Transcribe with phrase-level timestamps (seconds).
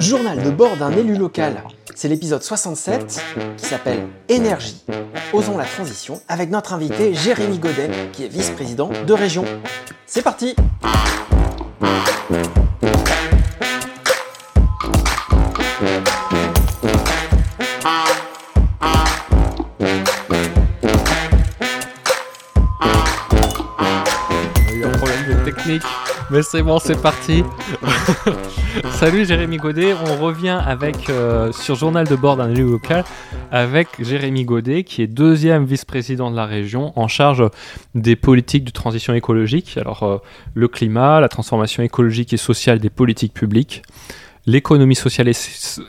[0.00, 1.62] Journal de bord d'un élu local.
[1.94, 3.22] C'est l'épisode 67
[3.58, 4.82] qui s'appelle Énergie.
[5.34, 9.44] Osons la transition avec notre invité Jérémy Godet qui est vice-président de région.
[10.06, 10.56] C'est parti
[24.72, 25.82] Il y a un problème de technique.
[26.30, 27.44] Mais c'est bon, c'est parti.
[28.92, 33.04] Salut Jérémy Godet, on revient avec euh, sur Journal de bord d'un élu local
[33.50, 37.42] avec Jérémy Godet qui est deuxième vice-président de la région en charge
[37.94, 39.76] des politiques de transition écologique.
[39.76, 40.18] Alors euh,
[40.54, 43.82] le climat, la transformation écologique et sociale des politiques publiques,
[44.46, 45.32] l'économie sociale et,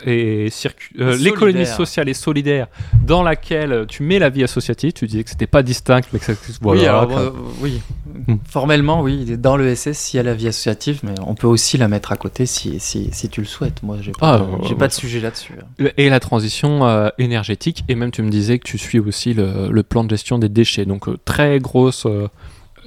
[0.05, 1.18] et euh, Solidaire.
[1.18, 2.68] l'économie sociale et solidaire
[3.05, 4.94] dans laquelle tu mets la vie associative.
[4.94, 7.30] Tu disais que c'était pas distinct, mais que ça, voilà, oui, alors, euh,
[7.62, 7.82] oui.
[8.28, 8.36] Hmm.
[8.48, 11.78] Formellement, oui, dans le SS, il y a la vie associative, mais on peut aussi
[11.78, 13.84] la mettre à côté si, si, si tu le souhaites.
[13.84, 15.54] Moi, j'ai pas, Ah, j'ai pas de sujet là-dessus.
[15.98, 19.70] Et la transition euh, énergétique, et même tu me disais que tu suis aussi le,
[19.72, 20.86] le plan de gestion des déchets.
[20.86, 22.28] Donc euh, très grosse euh,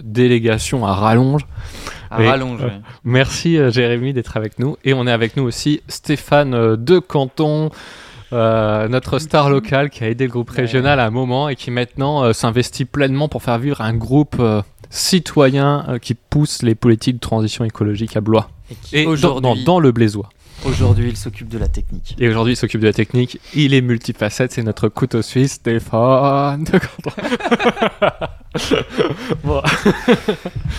[0.03, 1.42] délégation à rallonge.
[2.11, 2.69] À Et, rallonge, euh.
[3.05, 4.77] Merci euh, Jérémy d'être avec nous.
[4.84, 7.70] Et on est avec nous aussi Stéphane euh, de Canton.
[8.33, 11.70] euh, notre star local qui a aidé le groupe régional à un moment et qui
[11.70, 17.17] maintenant euh, s'investit pleinement pour faire vivre un groupe euh, citoyen qui pousse les politiques
[17.17, 18.48] de transition écologique à Blois.
[18.92, 20.28] Et Et dans, aujourd'hui, dans- dans le Blésois.
[20.64, 22.14] Aujourd'hui, il s'occupe de la technique.
[22.19, 23.41] Et aujourd'hui, il s'occupe de la technique.
[23.55, 24.52] Il est multifacette.
[24.52, 27.12] C'est notre couteau suisse, Stéphane de Canton.
[29.44, 29.62] bon.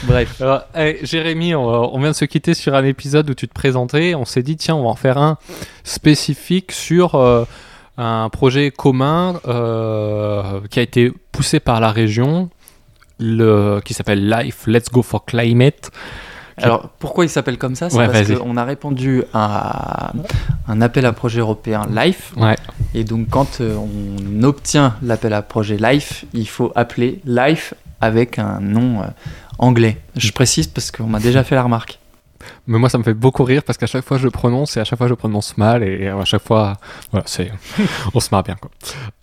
[0.04, 0.42] Bref.
[0.42, 0.64] Alors,
[1.04, 4.16] Jérémy, on, on vient de se quitter sur un épisode où tu te présentais.
[4.16, 5.38] On s'est dit, tiens, on va en faire un
[5.84, 7.46] spécifique sur euh,
[7.98, 12.50] un projet commun euh, qui a été poussé par la région,
[13.20, 15.92] le, qui s'appelle Life Let's Go for Climate.
[16.58, 17.90] Alors, pourquoi il s'appelle comme ça?
[17.90, 20.14] C'est Ouais, parce qu'on a répondu à
[20.68, 22.34] un appel à projet européen LIFE.
[22.38, 22.56] Ouais.
[22.94, 28.40] Et donc, quand euh, on obtient l'appel à projet LIFE, il faut appeler LIFE avec
[28.40, 29.08] un nom euh,
[29.60, 29.98] anglais.
[30.16, 32.00] Je précise parce qu'on m'a déjà fait la remarque.
[32.68, 34.80] Mais moi, ça me fait beaucoup rire parce qu'à chaque fois, je le prononce et
[34.80, 36.78] à chaque fois, je le prononce mal et à chaque fois,
[37.12, 37.52] voilà, c'est,
[38.14, 38.70] on se marre bien, quoi.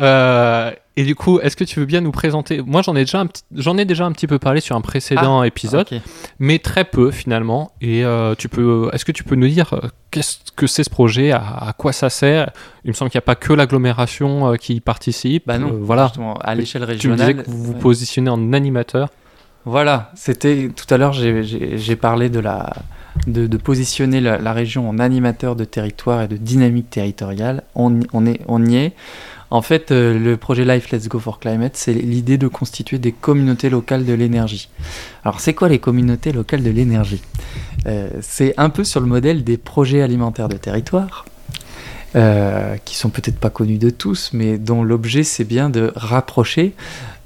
[0.00, 2.60] Euh, et du coup, est-ce que tu veux bien nous présenter?
[2.64, 5.42] Moi, j'en ai déjà un j'en ai déjà un petit peu parlé sur un précédent
[5.42, 5.98] épisode, Ok.
[6.38, 7.72] mais très peu finalement.
[7.80, 10.90] Et euh, tu peux, est-ce que tu peux nous dire euh, qu'est-ce que c'est ce
[10.90, 11.38] projet, à,
[11.68, 12.50] à quoi ça sert?
[12.84, 15.44] Il me semble qu'il n'y a pas que l'agglomération euh, qui y participe.
[15.46, 16.04] Bah non, Euh, voilà.
[16.08, 17.44] Justement, à l'échelle Tu me disais régionale.
[17.44, 19.08] que vous vous positionnez en animateur.
[19.64, 22.72] Voilà, c'était tout à l'heure, j'ai- parlé de, la,
[23.28, 27.62] de, de positionner la, la région en animateur de territoire et de dynamique territoriale.
[27.76, 28.92] On, est, on y est.
[29.52, 33.12] En fait, euh, le projet Life Let's Go for Climate, c'est l'idée de constituer des
[33.12, 34.70] communautés locales de l'énergie.
[35.24, 37.20] Alors, c'est quoi les communautés locales de l'énergie?
[37.84, 41.26] Euh, C'est un peu sur le modèle des projets alimentaires de territoire.
[42.14, 46.74] euh, qui sont peut-être pas connus de tous, mais dont l'objet c'est bien de rapprocher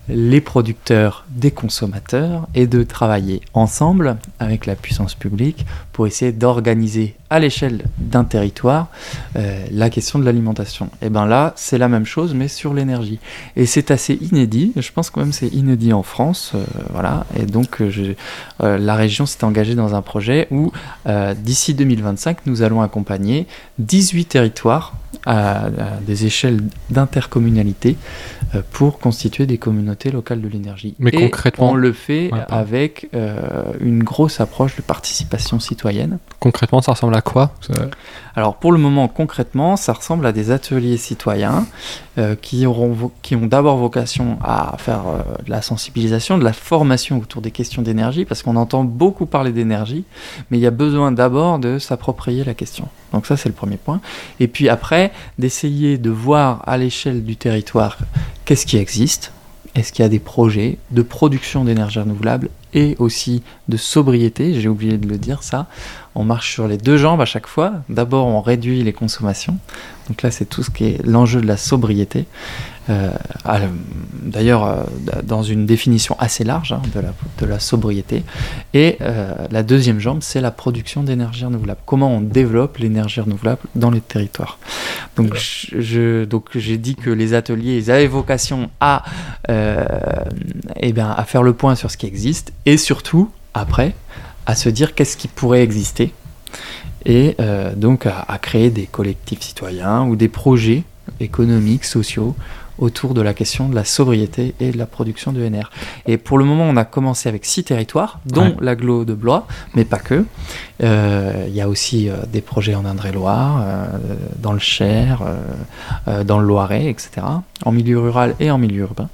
[0.08, 7.16] les producteurs des consommateurs et de travailler ensemble avec la puissance publique pour essayer d'organiser
[7.28, 8.88] à l'échelle d'un territoire
[9.36, 10.90] euh, la question de l'alimentation.
[11.02, 13.18] Et bien là, c'est la même chose mais sur l'énergie.
[13.56, 17.26] Et c'est assez inédit, je pense quand même c'est inédit en France, euh, voilà.
[17.36, 18.14] Et donc euh,
[18.60, 20.72] la région s'est engagée dans un projet où
[21.36, 23.46] d'ici 2025, nous allons accompagner
[23.78, 24.94] 18 territoires
[25.26, 25.68] à,
[26.06, 27.96] des échelles d'intercommunalité
[28.72, 30.94] pour constituer des communautés locales de l'énergie.
[30.98, 36.18] Mais Et concrètement- on le fait Ouais, avec euh, une grosse approche de participation citoyenne.
[36.40, 37.52] Concrètement, ça ressemble à quoi
[38.34, 41.66] Alors pour le moment, concrètement, ça ressemble à des ateliers citoyens
[42.18, 46.44] euh, qui, auront vo- qui ont d'abord vocation à faire euh, de la sensibilisation, de
[46.44, 50.04] la formation autour des questions d'énergie, parce qu'on entend beaucoup parler d'énergie,
[50.50, 52.88] mais il y a besoin d'abord de s'approprier la question.
[53.12, 54.00] Donc ça, c'est le premier point.
[54.40, 57.98] Et puis après, d'essayer de voir à l'échelle du territoire
[58.46, 59.32] qu'est-ce qui existe,
[59.74, 64.68] est-ce qu'il y a des projets de production d'énergie renouvelable et aussi de sobriété, j'ai
[64.68, 65.66] oublié de le dire ça,
[66.14, 67.72] on marche sur les deux jambes à chaque fois.
[67.90, 69.58] D'abord, on réduit les consommations.
[70.08, 72.24] Donc là, c'est tout ce qui est l'enjeu de la sobriété.
[72.88, 73.10] Euh,
[74.22, 74.82] D'ailleurs, euh,
[75.22, 78.24] dans une définition assez large hein, de, la, de la sobriété.
[78.74, 81.80] Et euh, la deuxième jambe, c'est la production d'énergie renouvelable.
[81.86, 84.58] Comment on développe l'énergie renouvelable dans les territoires.
[85.16, 89.04] Donc, je, je- donc j'ai dit que les ateliers, ils avaient vocation à,
[89.48, 93.94] eh bien, à faire le point sur ce qui existe et surtout, après,
[94.46, 96.12] à se dire qu'est-ce qui pourrait exister
[97.04, 100.82] et euh, donc à, à créer des collectifs citoyens ou des projets
[101.20, 102.34] économiques, sociaux
[102.78, 105.70] autour de la question de la sobriété et de la production de NR.
[106.06, 108.56] Et pour le moment, on a commencé avec six territoires, dont Ouais.
[108.60, 110.24] l'agglo de Blois, mais pas que.
[110.82, 113.86] Euh, Il y a aussi euh, des projets en Indre-et-Loire, euh,
[114.38, 115.22] dans le Cher,
[116.24, 117.26] dans le Loiret, etc.,
[117.64, 119.08] en milieu rural et en milieu urbain.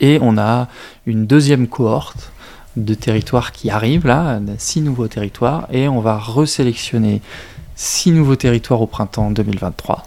[0.00, 0.68] Et on a
[1.06, 2.32] une deuxième cohorte
[2.76, 7.20] de territoires qui arrivent là, six nouveaux territoires, et on va resélectionner
[7.74, 10.06] six nouveaux territoires au printemps 2023.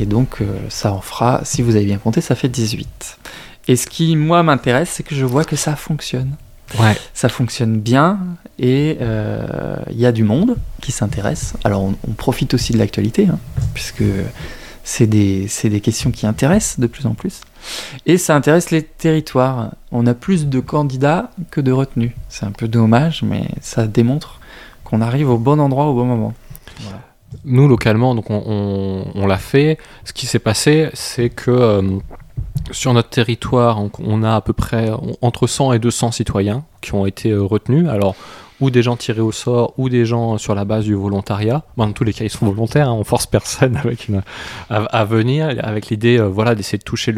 [0.00, 3.18] Et donc euh, ça en fera, si vous avez bien compté, ça fait 18.
[3.68, 6.32] Et ce qui, moi, m'intéresse, c'est que je vois que ça fonctionne.
[6.80, 6.96] Ouais.
[7.12, 8.18] Ça fonctionne bien
[8.58, 11.52] et euh, il y a du monde qui s'intéresse.
[11.64, 13.38] Alors on, on profite aussi de l'actualité, hein,
[13.74, 14.04] puisque
[14.84, 17.40] c'est des, c'est des questions qui intéressent de plus en plus.
[18.06, 19.72] Et ça intéresse les territoires.
[19.92, 22.12] On a plus de candidats que de retenus.
[22.28, 24.40] C'est un peu dommage, mais ça démontre
[24.84, 26.34] qu'on arrive au bon endroit au bon moment.
[27.44, 29.78] Nous, localement, donc on, l'a fait.
[30.04, 31.82] Ce qui s'est passé, c'est que euh,
[32.70, 34.90] sur notre territoire, on, a à peu près
[35.20, 37.88] entre 100 et 200 citoyens qui ont été euh, retenus.
[37.88, 38.14] Alors,
[38.60, 41.64] ou des gens tirés au sort, ou des gens sur la base du volontariat.
[41.76, 42.88] Dans tous les cas, ils sont volontaires.
[42.88, 43.76] hein, on force personne
[44.70, 47.12] à, venir, avec l'idée, euh, voilà, d'essayer de toucher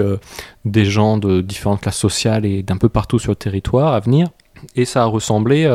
[0.65, 4.29] des gens de différentes classes sociales et d'un peu partout sur le territoire à venir.
[4.75, 5.67] Et ça a ressemblé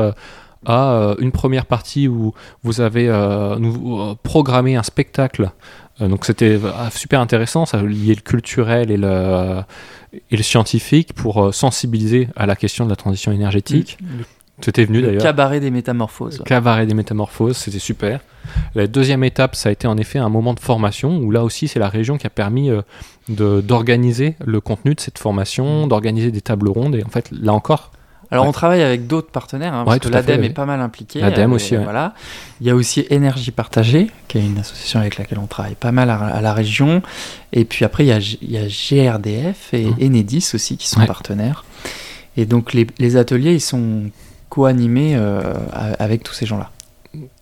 [0.65, 2.33] à euh, une première partie où
[2.63, 5.51] vous avez euh, nous, euh, programmé un spectacle.
[5.99, 6.57] Donc c'était
[6.91, 9.59] super intéressant, ça liait le culturel et le,
[10.13, 13.97] et le scientifique pour sensibiliser à la question de la transition énergétique.
[14.01, 14.23] Le,
[14.61, 15.23] C'était venu le d'ailleurs.
[15.23, 16.41] cabaret des métamorphoses.
[16.45, 18.21] Cabaret des métamorphoses, c'était super.
[18.75, 21.67] La deuxième étape, ça a été en effet un moment de formation où là aussi
[21.67, 22.71] c'est la région qui a permis
[23.27, 27.91] d'organiser le contenu de cette formation, d'organiser des tables rondes et en fait là encore,
[28.31, 28.49] Alors Ouais.
[28.49, 31.19] on travaille avec d'autres partenaires, hein, parce Ouais, que l'ADEME est pas mal impliqué.
[31.19, 31.75] L'ADEME euh, aussi.
[31.75, 32.13] Voilà.
[32.61, 35.91] Il y a aussi Énergie Partagée, qui est une association avec laquelle on travaille pas
[35.91, 37.01] mal à, à la région.
[37.53, 39.95] Et puis après, il y a, G- il y a GRDF et Mhm.
[40.15, 41.65] Enedis aussi qui sont partenaires.
[42.37, 44.03] Et donc les, les ateliers, ils sont
[44.49, 45.41] co-animés euh,
[45.99, 46.69] avec tous ces gens-là.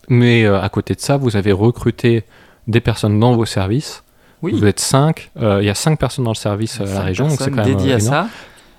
[0.09, 2.23] mais euh, à côté de ça, vous avez recruté
[2.67, 4.03] des personnes dans vos services.
[4.41, 4.51] Oui.
[4.53, 7.27] Vous êtes cinq, euh, il y a cinq personnes dans le service à la région,
[7.27, 8.27] donc c'est quand même dédiées euh, à ça.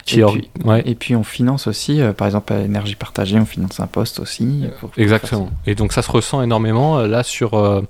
[0.08, 0.82] Qui Et or- puis- ouais.
[0.86, 4.20] Et puis on finance aussi, euh, par exemple à Énergie Partagée, on finance un poste
[4.20, 4.64] aussi.
[4.80, 5.50] pour- Exactement.
[5.66, 6.98] Et donc ça se ressent énormément.
[6.98, 7.82] Euh, Là, sur, euh,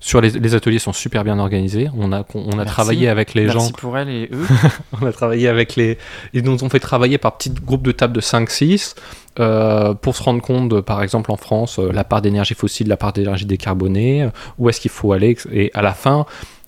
[0.00, 1.88] sur les, les ateliers sont super bien organisés.
[1.96, 2.72] On a, on a Merci.
[2.72, 3.52] travaillé avec les ça.
[3.52, 3.58] gens.
[3.60, 4.46] Merci pour elle et eux.
[5.00, 5.96] On a travaillé avec les.
[6.32, 8.94] Ils nous ont fait travailler par petits groupes de table de 5-6
[9.40, 12.96] euh, pour se rendre compte, de, par exemple en France, la part d'énergie fossile, la
[12.96, 14.28] part d'énergie décarbonée,
[14.58, 15.36] où est-ce qu'il faut aller.
[15.52, 16.26] Et à la fin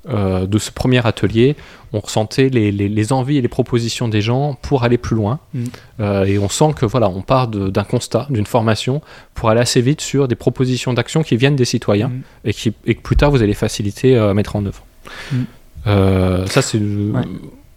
[0.09, 1.57] euh, de ce premier atelier,
[1.93, 5.39] on ressentait les, les- les envies et les propositions des gens pour aller plus loin.
[5.55, 5.65] Mm.
[6.01, 9.01] Euh, et on sent que voilà, on part d'un constat, d'une formation,
[9.35, 12.23] pour aller assez vite sur des propositions d'action qui viennent des citoyens Mm.
[12.47, 14.85] et, qui, et que plus tard vous allez faciliter euh, à mettre en œuvre.
[15.33, 15.37] Mm.
[16.47, 16.79] Ça, c'est.
[16.79, 17.23] Ouais.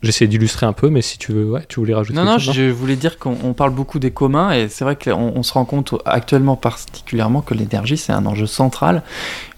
[0.04, 2.54] J'essaie d'illustrer un peu, mais si tu veux, ouais, tu voulais rajouter Non, non, chose,
[2.54, 5.52] je voulais dire qu'on on parle beaucoup des communs et c'est vrai qu'on on se
[5.54, 9.02] rend compte actuellement particulièrement que l'énergie c'est un enjeu central.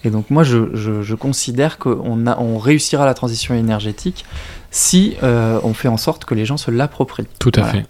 [0.06, 4.24] Et donc moi je, je- je considère qu'on on réussira la transition énergétique
[4.72, 7.26] si euh, on fait en sorte que les gens se l'approprient.
[7.40, 7.74] Tout à Voilà.
[7.74, 7.86] fait.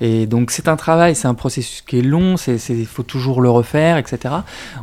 [0.00, 2.36] Et donc c'est un travail, c'est un processus qui est long,
[2.68, 4.34] il faut toujours le refaire, etc.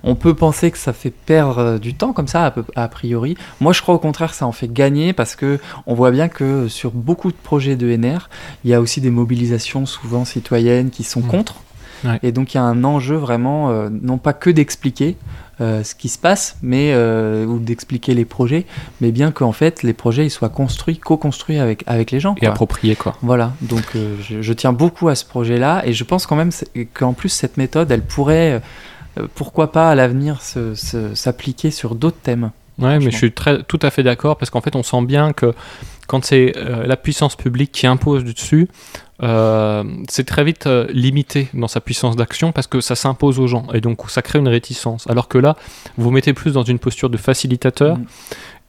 [0.03, 3.35] On peut penser que ça fait perdre euh, du temps comme ça, a, priori.
[3.59, 6.27] Moi je crois au contraire que ça en fait gagner parce que on voit bien
[6.27, 8.29] que sur beaucoup de projets de NR,
[8.63, 11.27] il y a aussi des mobilisations souvent citoyennes qui sont Mhm.
[11.29, 11.55] contre.
[12.05, 12.19] Ouais.
[12.23, 15.17] Et donc il y a un enjeu vraiment, euh, non pas que d'expliquer
[15.61, 18.65] euh, ce qui se passe, mais euh, ou d'expliquer les projets,
[19.01, 22.35] mais bien qu'en fait les projets ils soient construits, co-construits avec, avec les gens.
[22.35, 22.49] Et quoi.
[22.49, 23.17] approprié, quoi.
[23.21, 26.51] Voilà, donc euh, je, je tiens beaucoup à ce projet-là et je pense quand même
[26.93, 28.61] qu'en plus cette méthode, elle pourrait,
[29.35, 32.51] pourquoi pas à l'avenir, s'appliquer sur d'autres thèmes.
[32.77, 35.33] Ouais, mais je suis très, tout à fait d'accord parce qu'en fait, on sent bien
[35.33, 35.53] que
[36.07, 36.53] quand c'est
[36.85, 38.69] la puissance publique qui impose du dessus,
[39.23, 43.47] euh, c'est très vite euh, limité dans sa puissance d'action parce que ça s'impose aux
[43.47, 45.07] gens et donc ça crée une réticence.
[45.09, 45.55] Alors que là,
[45.97, 48.05] vous vous mettez plus dans une posture de facilitateur Mm.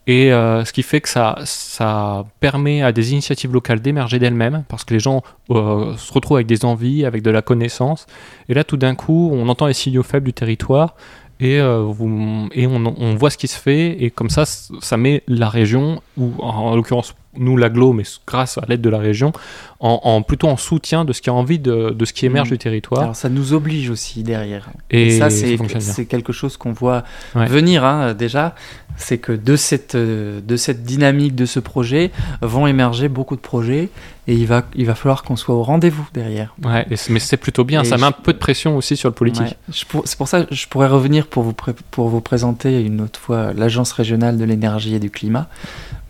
[0.07, 4.64] et euh, ce qui fait que ça, ça permet à des initiatives locales d'émerger d'elles-mêmes
[4.69, 8.07] parce que les gens se retrouvent avec des envies, avec de la connaissance.
[8.49, 10.95] Et là, tout d'un coup, on entend les signaux faibles du territoire
[11.38, 14.97] et, euh, vous- et on, on voit ce qui se fait et comme ça ça
[14.97, 18.99] met la région ou en, en l'occurrence nous l'aglo mais grâce à l'aide de la
[18.99, 19.33] région
[19.79, 22.49] en, en- plutôt en soutien de ce qui a envie de, de ce qui émerge
[22.49, 22.55] Mhm.
[22.55, 23.03] du territoire.
[23.03, 24.71] Alors ça nous oblige aussi derrière.
[24.91, 27.47] et, ça, c'est quelque chose qu'on voit Ouais.
[27.47, 28.55] venir hein, déjà.
[28.97, 32.11] C'est que de cette, euh, de cette dynamique de ce projet
[32.43, 33.89] vont émerger beaucoup de projets
[34.31, 36.55] et il va, il va falloir qu'on soit au rendez-vous derrière.
[36.65, 37.83] Ouais, et mais c'est plutôt bien.
[37.83, 39.43] Et ça met un peu de pression aussi sur le politique.
[39.43, 39.57] Ouais.
[39.75, 42.81] Je pour- C'est pour ça que je pourrais revenir pour vous, pré- pour vous présenter
[42.81, 45.49] une autre fois l'Agence régionale de l'énergie et du climat.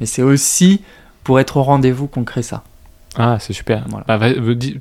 [0.00, 0.82] Mais c'est aussi
[1.24, 2.62] pour être au rendez-vous qu'on crée ça.
[3.16, 3.84] Ah, c'est super.
[3.88, 4.04] Voilà.
[4.06, 4.26] Bah,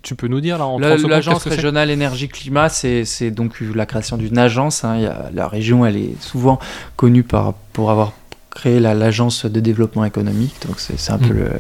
[0.04, 3.60] tu peux nous dire là en La- 30 secondes, L'agence régionale énergie-climat, c'est c'est donc
[3.74, 4.84] la création d'une agence.
[4.84, 4.98] hein.
[4.98, 6.60] Il y a- la région, elle est souvent
[6.98, 8.12] connue par, pour avoir
[8.52, 10.56] créé la- l'agence de développement économique.
[10.68, 11.38] Donc c'est c'est un peu Mm.
[11.40, 11.52] le.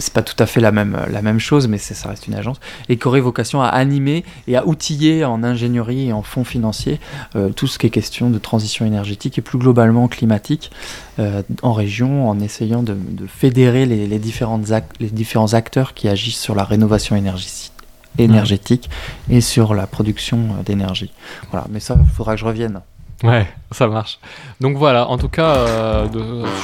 [0.00, 2.58] C'est pas tout à fait la même, la même chose, mais ça reste une agence.
[2.88, 7.00] Et qui aurait vocation à animer et à outiller en ingénierie et en fonds financiers
[7.34, 10.70] euh, tout ce qui est question de transition énergétique et plus globalement climatique
[11.18, 15.94] euh, en région, en essayant de, de fédérer les, les différentes ac- les différents acteurs
[15.94, 17.72] qui agissent sur la rénovation énergétique
[18.18, 18.90] énergétique
[19.30, 21.12] et sur la production euh, d'énergie.
[21.50, 22.80] Voilà, mais ça, il faudra que je revienne.
[23.24, 24.20] Ouais, ça marche.
[24.60, 26.06] Donc voilà, en tout cas, euh,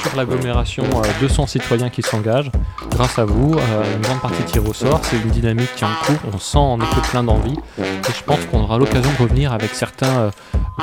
[0.01, 2.49] sur l'agglomération, euh, 200 citoyens qui s'engagent.
[2.91, 4.99] Grâce à vous, euh, une grande partie tire au sort.
[5.03, 6.29] C'est une dynamique qui est en cours.
[6.33, 7.57] On sent en effet plein d'envie.
[7.77, 7.83] Et
[8.17, 10.31] je pense qu'on aura l'occasion de revenir avec certains euh,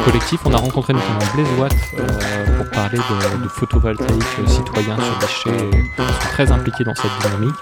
[0.05, 0.41] collectifs.
[0.45, 4.11] On a rencontré notamment Blaise Watt euh, pour parler de, photovoltaïque
[4.41, 5.71] euh, citoyen sur déchets.
[5.99, 7.57] Ils sont très impliqués dans cette dynamique.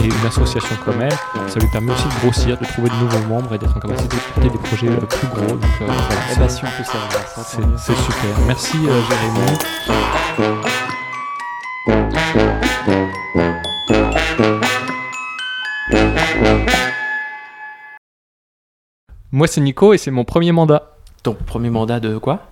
[0.00, 1.12] Et une association comme elle,
[1.48, 4.16] ça lui permet aussi de grossir, de trouver de nouveaux membres et d'être en capacité
[4.36, 5.56] de des projets euh, plus gros.
[5.56, 5.94] Donc euh, voilà,
[6.30, 7.42] Eh ça- ben, si on peut servir ça,
[7.76, 8.38] c'est super.
[8.46, 9.58] Merci euh, Jérémy.
[19.30, 20.92] Moi c'est Nico et c'est mon premier mandat.
[21.22, 22.51] Ton premier mandat de quoi?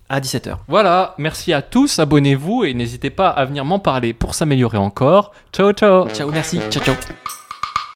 [0.11, 0.57] À 17h.
[0.67, 5.31] Voilà, merci à tous, abonnez-vous et n'hésitez pas à venir m'en parler pour s'améliorer encore.
[5.53, 6.59] Ciao ciao Ciao, merci.
[6.69, 7.40] Ciao, ciao.